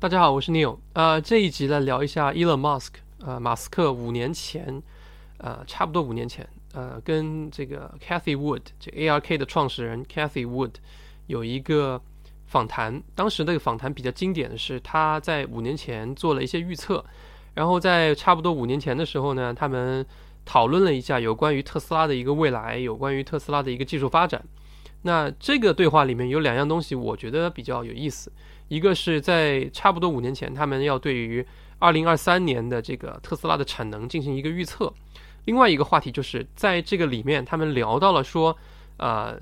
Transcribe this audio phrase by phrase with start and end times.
[0.00, 0.78] 大家好，我是 Neil。
[0.92, 4.80] 呃，这一集来聊一下 Elon Musk，呃，马斯克五年前，
[5.38, 10.74] 呃，差不多五年前，呃，跟这个 Cathy Wood，这 ARK 的创始人 Cathy Wood
[11.26, 12.00] 有一个
[12.46, 13.02] 访谈。
[13.16, 17.04] 当时那个访谈比较经典的是，他在五年前做了一些预测，
[17.54, 20.06] 然后在差不多五年前的时候呢，他们
[20.44, 24.44] 讨论了一下有关于特斯拉的一个未来，有关于特斯拉的一个技术发展。
[25.02, 28.30] 那这个对话里面有两样东西，我觉得比较有意思。
[28.68, 31.44] 一个是在差不多五年前，他们要对于
[31.78, 34.92] 二零二三年的这个特斯拉的产能进行一个预测。
[35.46, 38.54] 另外一个话题就是在这个里面，他们聊到了说，
[38.98, 39.40] 呃，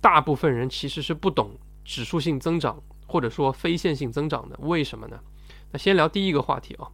[0.00, 1.50] 大部分人其实是不懂
[1.84, 5.18] 指数性增长或者说非线性增长的，为什么呢？
[5.72, 6.86] 那先聊第一个话题啊，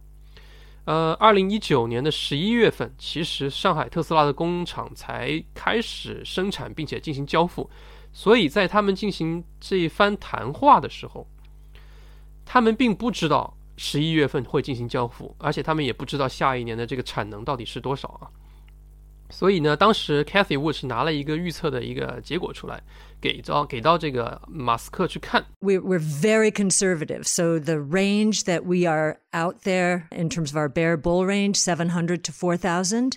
[0.85, 7.69] 呃，二零一九年的十一月份，其实上海特斯拉的工厂才开始生产并且进行交付，
[8.11, 11.27] 所以在他们进行这一番谈话的时候。
[12.48, 18.30] 他们并不知道十一月份会进行交付，而且他们也不知道下一年的这个产能到底是多少啊。
[19.30, 22.82] 所以呢，当时 Cathy Wood 是拿了一个预测的一个结果出来，
[23.20, 25.44] 给到给到这个马斯克去看。
[25.60, 30.68] We're we're very conservative, so the range that we are out there in terms of our
[30.68, 33.14] bear bull range, seven hundred to four thousand.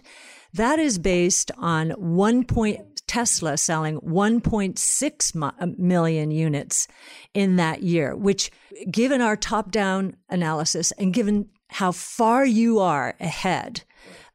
[0.56, 6.89] That is based on one point Tesla selling 1.6 uh, million units
[7.35, 8.51] in that year, which
[8.91, 13.85] given our top down analysis and given how far you are ahead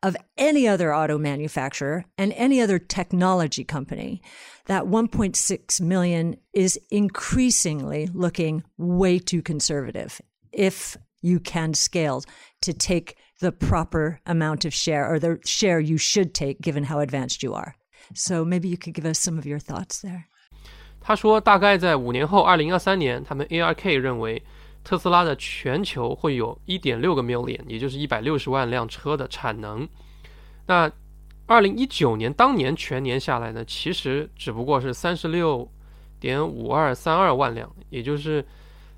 [0.03, 4.22] of any other auto manufacturer and any other technology company,
[4.67, 12.22] that 1.6 million is increasingly looking way too conservative if you can scale
[12.62, 17.00] to take the proper amount of share or the share you should take given how
[17.00, 17.75] advanced you are.
[18.13, 20.23] So maybe you could give us some of your thoughts there.
[21.00, 24.41] 他说，大概在五年后，二零二三年，他们 ARK 认为
[24.83, 29.88] 特斯拉的全球会有一点六个 million，也就是一百六十万辆车的产能。
[30.66, 30.91] 那
[31.46, 35.69] 二零一九年当年全年下来呢，其实只不过是三十六
[36.19, 38.46] 点五二三二万辆，也就是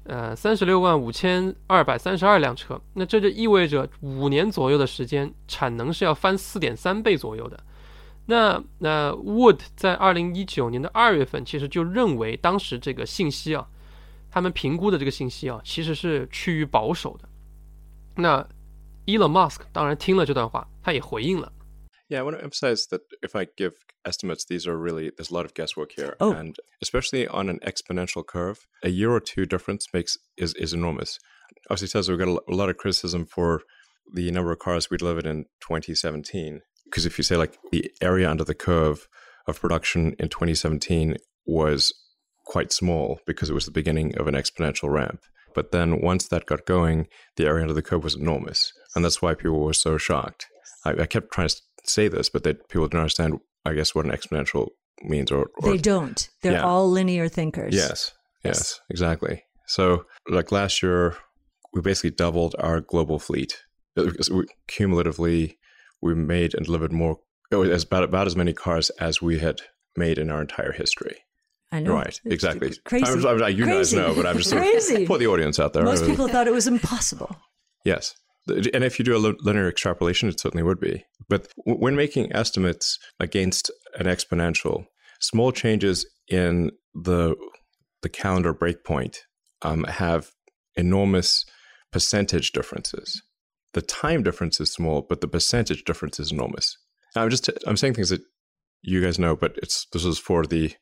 [0.05, 2.79] 呃三十六万五千二百三十二辆车。
[2.93, 7.63] 那这就意味着五年左右的时间，产能是要翻四点三倍左右的。
[8.28, 13.68] 那那 Wood 在二零一九年的二月份，其实就认为当时这个信息啊，
[14.30, 17.28] 他们评估的这个信息啊，其实是趋于保守的。
[18.16, 18.46] 那
[19.06, 21.52] Elon Musk 当然听了这段话，他也回应了。
[22.08, 23.72] Yeah, I want to emphasize that if I give
[24.04, 26.32] estimates, these are really there's a lot of guesswork here, oh.
[26.32, 31.18] and especially on an exponential curve, a year or two difference makes is is enormous.
[31.70, 33.62] Obviously, Tesla we got a, a lot of criticism for
[34.12, 38.29] the number of cars we delivered in 2017 because if you say like the area
[38.29, 39.07] under the curve
[39.47, 41.93] of production in 2017 was
[42.45, 45.21] quite small because it was the beginning of an exponential ramp.
[45.55, 48.71] But then once that got going, the area under the curve was enormous.
[48.95, 50.45] And that's why people were so shocked.
[50.85, 54.05] I, I kept trying to say this, but that people didn't understand, I guess, what
[54.05, 54.69] an exponential
[55.03, 55.31] means.
[55.31, 56.29] Or, or they don't.
[56.41, 56.63] They're yeah.
[56.63, 57.75] all linear thinkers.
[57.75, 58.13] Yes,
[58.43, 59.43] yes, yes, exactly.
[59.67, 61.17] So, like last year,
[61.73, 63.63] we basically doubled our global fleet.
[64.67, 65.57] Cumulatively,
[66.01, 67.19] we made and delivered more
[67.51, 69.61] as about about as many cars as we had
[69.95, 71.17] made in our entire history.
[71.71, 71.93] I know.
[71.93, 72.73] Right, it's exactly.
[72.85, 73.05] Crazy.
[73.05, 73.65] I'm, I'm, you crazy.
[73.65, 75.05] guys know, but I'm just crazy.
[75.05, 75.83] for the audience out there.
[75.83, 77.35] Most people thought it was impossible.
[77.85, 78.15] Yes.
[78.47, 81.05] And if you do a linear extrapolation, it certainly would be.
[81.27, 84.85] But when making estimates against an exponential,
[85.19, 87.35] small changes in the
[88.01, 89.17] the calendar breakpoint
[89.61, 90.31] um, have
[90.75, 91.45] enormous
[91.91, 93.21] percentage differences
[93.73, 96.77] the time difference is small, but the percentage difference is enormous.
[97.15, 98.21] Now, I'm just I'm saying things that
[98.81, 100.73] you guys know, but it's this is for the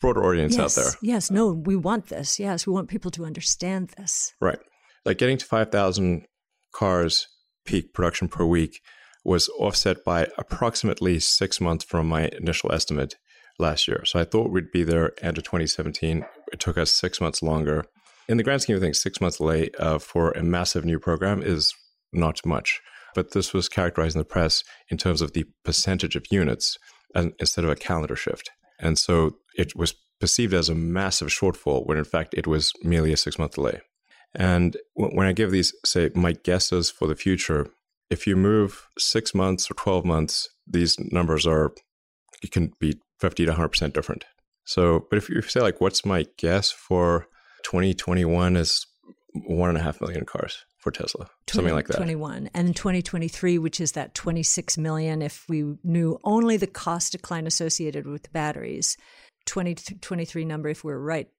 [0.00, 0.92] broader audience yes, out there.
[1.02, 2.38] Yes, no, we want this.
[2.38, 4.32] Yes, we want people to understand this.
[4.40, 4.58] Right,
[5.04, 6.26] like getting to five thousand
[6.72, 7.28] cars
[7.64, 8.80] peak production per week
[9.24, 13.16] was offset by approximately six months from my initial estimate
[13.58, 14.04] last year.
[14.04, 16.24] So I thought we'd be there end of 2017.
[16.52, 17.84] It took us six months longer.
[18.28, 21.42] In the grand scheme of things, six months late uh, for a massive new program
[21.42, 21.74] is
[22.12, 22.80] not much.
[23.14, 26.78] But this was characterized in the press in terms of the percentage of units
[27.14, 28.50] and, instead of a calendar shift.
[28.78, 33.12] And so it was perceived as a massive shortfall when in fact it was merely
[33.12, 33.80] a six month delay.
[34.34, 37.68] And when I give these, say, my guesses for the future,
[38.10, 41.72] if you move six months or 12 months, these numbers are,
[42.42, 44.24] it can be 50 to 100% different.
[44.64, 47.26] So, but if you say, like, what's my guess for
[47.64, 48.86] 2021 is
[49.46, 51.97] one and a half million cars for Tesla, 20, something like that.
[51.97, 55.21] 21 and 2023, which is that 26 million.
[55.21, 58.97] If we knew only the cost decline associated with the batteries,
[59.45, 61.29] 2023 number, if we're right,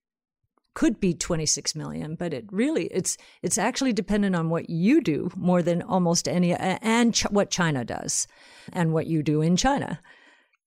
[0.75, 5.31] could be 26 million, but it really it's it's actually dependent on what you do
[5.37, 8.26] more than almost any and ch- what China does
[8.73, 10.00] and what you do in China.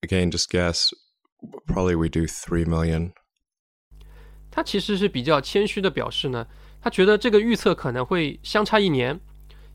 [0.03, 0.93] Again, just guess.
[1.67, 3.13] Probably we do three million.
[4.49, 6.47] 他其实是比较谦虚的表示呢，
[6.82, 9.18] 他觉得这个预测可能会相差一年，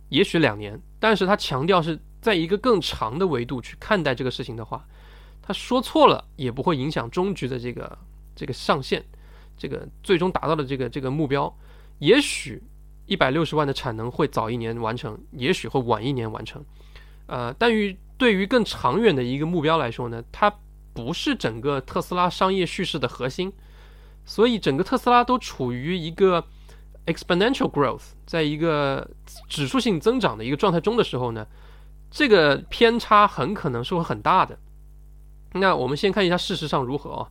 [0.09, 4.85] 也许两年，但是他强调是在一个更长的维度去看待这个事情的话，
[5.41, 7.97] 他说错了也不会影响终局的这个
[8.35, 9.03] 这个上限。
[9.59, 11.51] 这个最终达到的这个这个目标，
[11.97, 12.61] 也许
[13.07, 16.63] 一百六十万的产能会早一年完成，也许会晚一年完成。
[17.25, 20.53] 呃，但于对于更长远的一个目标来说呢，它
[20.93, 23.51] 不是整个特斯拉商业叙事的核心。
[24.25, 26.45] 所以整个特斯拉都处于一个
[27.07, 29.09] exponential growth，在一个
[29.49, 31.47] 指数性增长的一个状态中的时候呢，
[32.11, 34.57] 这个偏差很可能是会很大的。
[35.53, 37.27] 那我们先看一下事实上如何啊？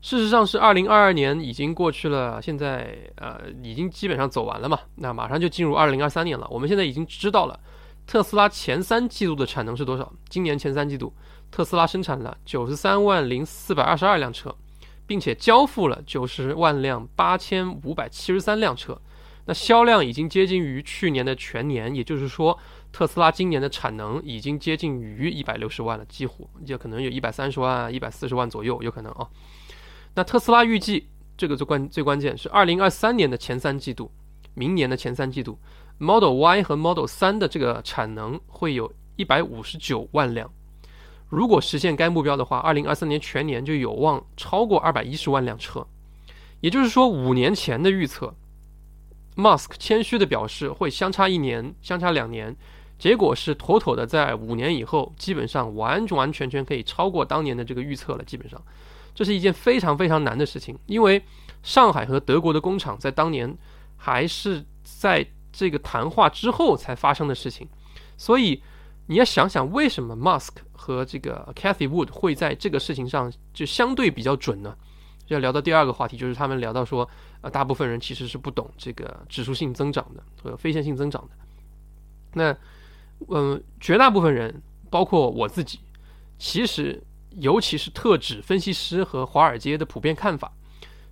[0.00, 6.46] 事实上是二零二二年已经过去了，现在呃已经基本上走完了嘛，那马上就进入二零二三年了。
[6.50, 7.58] 我们现在已经知道了
[8.04, 10.12] 特斯拉前三季度的产能是多少。
[10.28, 11.14] 今年前三季度，
[11.52, 14.52] 特斯拉生产了九十三万零四百二十二辆车，
[15.06, 19.00] 并且交付了九十万辆八千五百七十三辆车。
[19.44, 22.56] 那销量已经接近于去年的全年，也就是说，
[22.92, 29.26] 特斯拉今年的产能已经接近于一百六十万了，几乎就可能有一百三十万、一百四十万左右，有可能啊。
[30.14, 34.12] 那特斯拉预计，这个最关最关键是二零二三年的前三季度，
[34.54, 35.58] 明年的前三季度
[35.98, 40.48] ，Model Y 和 Model 三的这个产能会有一百五十九万辆。
[41.28, 45.86] 如果实现该目标的话，二零二三年全年就有望超过二百一十万辆车。
[46.60, 48.34] 也就是说，五年前的预测
[49.36, 52.54] ，Musk 谦虚的表示会相差一年、相差两年，
[52.98, 58.60] 结果是妥妥的在五年以后，基本上完完全全可以超过当年的这个预测了，基本上。
[59.14, 61.22] 这是一件非常非常难的事情，因为
[61.62, 63.54] 上海和德国的工厂在当年
[63.96, 67.68] 还是在这个谈话之后才发生的事情，
[68.16, 68.62] 所以
[69.06, 74.74] 你要想想为什么 Musk 和这个 Cathy Wood 会在这个事情上就相对比较准呢？
[75.28, 77.08] 要聊到第二个话题，就是他们聊到说，
[77.42, 81.30] 啊，大部分人其实是不懂这个指数性增长的和非线性增长的。
[82.32, 82.56] 那，
[83.28, 85.80] 嗯，绝大部分人，包括我自己，
[86.38, 87.02] 其实。
[87.38, 90.52] 尤其是特指分析师和华尔街的普遍看法，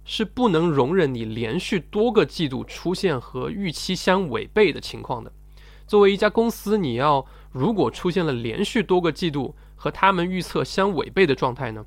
[0.04, 5.32] 是不能容忍你连续多个季度出现和预期相违背的情况的。
[5.86, 11.86] 作为一家公司，你要如果出现了连续多个季度和他们预测相违背的状态呢？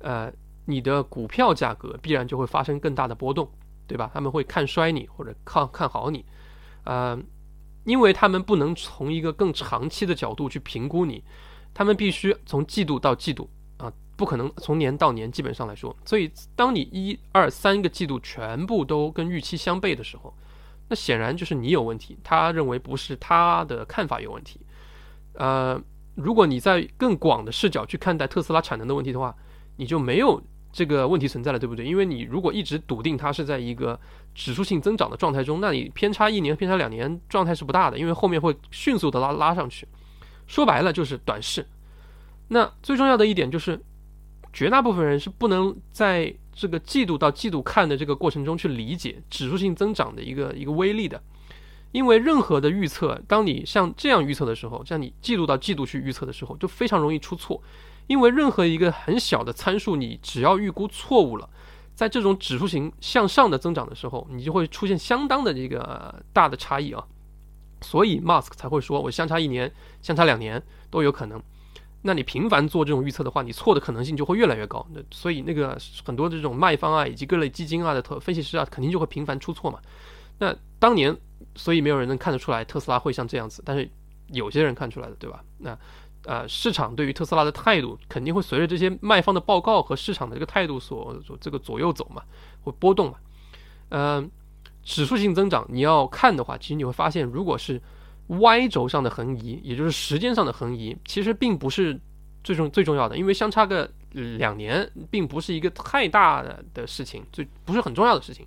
[0.00, 0.32] 呃，
[0.64, 3.48] 你的股票价格必然就会发生更大的波动，
[3.92, 4.10] 对吧？
[4.14, 6.24] 他们会看衰你或者看看好你，
[6.84, 7.18] 呃，
[7.84, 11.22] 因为他们不能从一个更长期的角度去评估你。
[11.74, 15.30] 他们必须从季度到季度啊，不可能从年到年。
[15.30, 20.34] 基本上来说，所以当你一二三个季度全部都跟预期相悖的时候，
[20.88, 22.18] 那显然就是你有问题。
[22.24, 24.58] 他认为不是他的看法有问题。
[25.34, 25.78] 呃，
[26.14, 29.36] 如果你在更广的视角去看待特斯拉产能的问题的话，
[29.76, 30.42] 你就没有
[30.72, 31.84] 这个问题存在了，对不对？
[31.84, 34.00] 因为你如果一直笃定它是在一个
[34.34, 39.86] 指数性增长的状态中，那你偏差一年、偏差两年状态是不大的，因为后面会迅速的拉拉上去。
[40.46, 41.66] 说白了就是短视，
[42.48, 43.80] 那最重要的一点就是，
[44.52, 51.22] 绝大部分人是不能在这个季度到季度看的这个过程中去理解指数性增长的一个一个威力的，
[51.92, 57.62] 因为任何的预测，当你像这样预测的时候，像你季度到季度去预测的时候，就非常容易出错，
[58.06, 61.48] 因为任何一个很小的参数，你只要预估错误了，
[61.94, 67.04] 在这种指数型向上的增长的时候，你就会出现相当的这个大的差异啊。
[67.80, 71.42] 所以 Musk 才会说，我相差一年、相差两年都有可能。
[72.04, 74.84] 那你频繁做这种预测的话，你错的可能性就会越来越高。
[74.92, 79.80] 那所以那个很多这种卖方啊，以及各类基金啊的投分析师啊，肯定就会频繁出错嘛。
[80.38, 81.16] 那当年，
[81.54, 83.88] 所以没有人能看得出来特斯拉会像这样子，但是
[84.28, 85.44] 有些人看出来的，对吧？
[85.58, 85.78] 那
[86.24, 92.22] 呃，市场对于特斯拉的态度肯定会随着这些卖方的报告和市场的这个态度所所这个左右走嘛，
[92.62, 93.18] 会波动嘛，
[93.90, 94.30] 嗯。
[94.84, 97.80] 指数性增长，你要看的话，其实你会发现，如果是
[98.26, 101.96] Y 轴上的横移，也就是时间上的横移，其实并不是
[102.42, 108.44] 最重最重要的，因为相差个两年，并不是一个太大的的事情，最不是很重要的事情。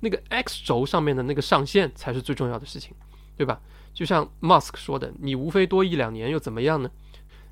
[0.00, 2.92] 那个 X 轴上面的那个上限才是最重要的事情，
[3.36, 3.60] 对吧？
[3.94, 6.90] 就像 Musk 说的，你无非多一两年又怎么样呢？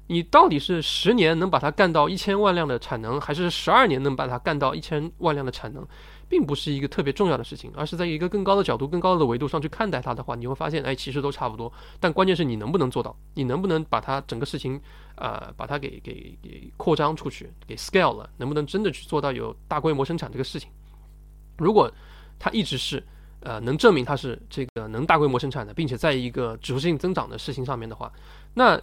[0.09, 5.87] 你到底是十年能把它干到一千万辆的产能，还是十二年能把它干到一千万辆的产能？
[6.29, 11.73] 并不是一个特别重要的事情，而是在一个更高的角度、更高的维度上去看待它的话，你会发现，哎，其实都差不多。
[12.01, 14.81] 但关键是你能不能做到，你能不能把它整个事情，
[15.15, 20.69] 呃，把它给给给扩张出去，给 scale 了，能不能真的去做到有大规模生产这个事情？
[21.59, 21.89] 如果
[22.41, 23.01] 它一直是
[23.41, 28.13] 呃能证明它是这个能大规模生产的，并且在一个指数性增长的事情上面的话，
[28.53, 28.77] 那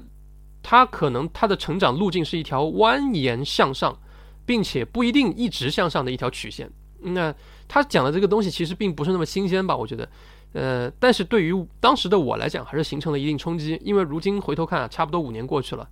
[0.63, 3.99] 它可能它的成长路径是一条蜿蜒向上，
[4.45, 6.71] 并且不一定一直向上的一条曲线。
[7.05, 7.35] 那
[7.67, 9.75] 他讲的这个东西其实并不是那么新鲜吧？
[9.75, 10.09] 我觉得，
[10.53, 13.77] 呃，但是对于当时的我来讲，还是形成了一定冲击。
[13.83, 15.85] 因为如今回头看啊，差不多五年过去了，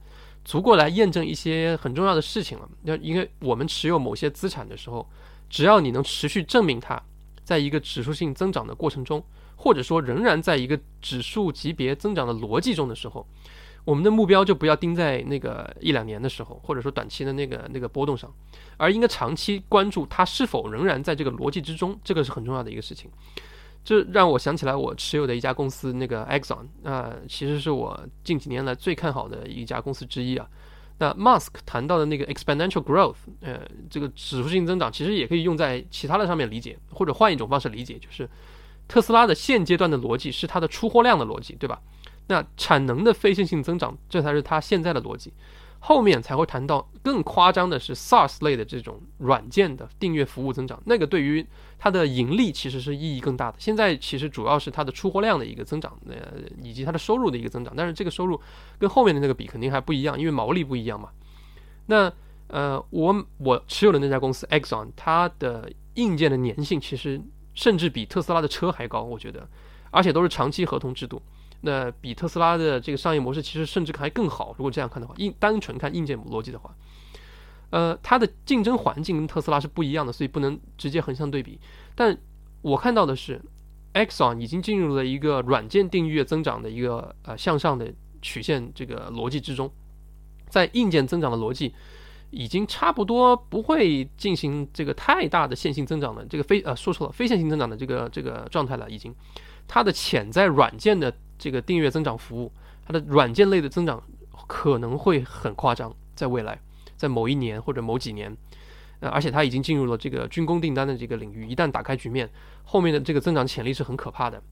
[0.45, 2.69] 足够来验证一些很重要的事情了。
[2.83, 5.05] 要因为我们持有某些资产的时候，
[5.49, 7.01] 只要你能持续证明它
[7.43, 9.21] 在一个指数性增长的过程中，
[9.57, 13.27] 或者说仍然在一个指数级别增长的逻辑中的时候。
[13.83, 18.31] 我们的目标就不要盯在那个一两年的时候，或者说短期的那个那个波动上，
[18.77, 23.09] 而应该长期关注它是否仍然在这个逻辑之中，这个是很重要的一个事情。
[23.83, 30.47] 这让我想起来我持有的一家公司，那个 Exxon，啊，其实是我近几年来最看好的一家公司之一啊。
[30.99, 33.59] 那 Musk 谈到的那个 exponential growth，呃，
[33.89, 38.29] 这个指数性增长，其实也可以用在其他的上面理解，或者换一种方式理解，就是
[38.87, 41.81] 特斯拉的现阶段的逻辑是它的出货量的逻辑，对吧？
[42.27, 45.33] 那产能的非线性增长，这才是它现在的逻辑。
[45.83, 51.43] 后面才会谈到更夸张的是 SaaS 类的这种软件的订阅服务增长，那个对于
[51.79, 53.57] 它的盈利其实是意义更大的。
[53.57, 56.15] 现在其实主要是它的出货量的一个增长，呃，
[56.61, 57.73] 以及它的收入的一个增长。
[57.75, 58.39] 但是这个收入
[58.77, 61.09] 跟后面的那个比肯定还不一样，因为毛利不一样嘛。
[61.87, 62.13] 那
[62.45, 67.19] 呃，我我持有的那家公司 Exxon，它的硬件的粘性其实
[67.55, 69.49] 甚至比特斯拉的车还高，我觉得，
[69.89, 71.19] 而且都是长期合同制度。
[71.63, 74.55] 那比特斯拉的这个商业模式其实甚至还更好。
[74.57, 76.75] 如果这样看的话，硬单纯看硬件逻辑的话，
[77.69, 81.59] 呃，它的竞争环境跟特斯拉是不一样的，所以不能直接横向对比。
[81.95, 82.17] 但
[82.63, 83.39] 我看到的是
[83.93, 89.71] ，Exxon 已经进入了一个软件订阅增长的一个呃向上的曲线这个逻辑之中，
[90.49, 91.73] 在硬件增长的逻辑
[92.31, 99.13] 已经差不多不会进行这个太大的线性增长的这个非呃说错了非线性增长的这个这个状态了，已经
[99.67, 101.13] 它的潜在软件的。
[101.41, 102.51] 这个订阅增长服务，
[102.85, 103.99] 它的软件类的增长
[104.45, 106.61] 可能会很夸张，在未来，
[106.95, 108.31] 在某一年或者某几年，
[108.99, 112.29] 呃，而且它已经进入了这个军工订单的这个领域，一旦打开局面，
[112.63, 114.43] 后面的这个增长潜力是很可怕的，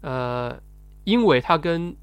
[0.00, 0.60] 呃，
[1.04, 1.96] 因为它跟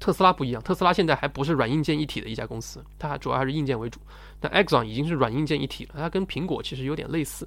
[0.00, 4.00] 特斯拉不一样，特斯拉现在还不是软硬件一体的一家公司，它主要还是硬件为主，
[4.40, 7.46] 但 Exxon 已经是软硬件一体了，它跟苹果其实有点类似，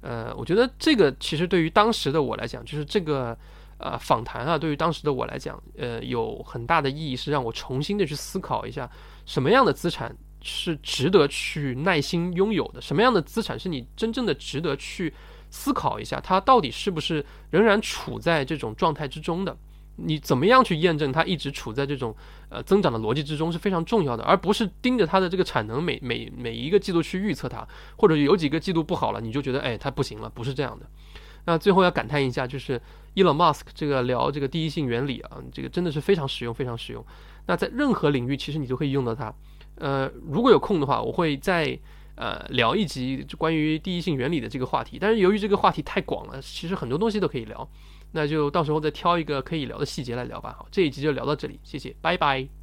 [0.00, 3.38] 呃，我觉得这个其实对于当时的我来讲，就是这个。
[3.78, 8.90] 呃，访谈啊，对于当时的我来讲，呃，有很大的意义，是让我重新的去思考一下，
[9.24, 15.14] 什么样的资产是值得去耐心拥有的，什么样的资产是你真正的值得去
[15.50, 19.56] 思考一下，它到底是不是仍然处在这种状态之中的？
[20.00, 22.14] 你怎么样去验证它一直处在这种
[22.50, 27.66] 呃增长的逻辑之中是非常重要的，而不是盯着它的这个产能每每每一个季度去预测它，
[27.96, 30.86] 或者有几个季度不好了，你就觉得哎它不行了，不是这样的。
[31.48, 32.78] 那最后要感叹一下，就是
[33.14, 37.02] Elon Musk 这个聊这个第一性原理啊，这个真的是非常实用，非常实用。
[37.46, 39.34] 那在任何领域，其实你都可以用到它。
[39.76, 41.78] 呃，如果有空的话，我会再
[42.16, 44.98] 呃聊一集关于第一性原理的这个话题。
[45.00, 47.66] 但是由于这个话题太广了，其实很多东西都可以聊。
[48.12, 50.54] 那就到时候再挑一个可以聊的细节来聊吧。
[50.58, 52.57] 好，这一集就聊到这里，谢谢，拜拜。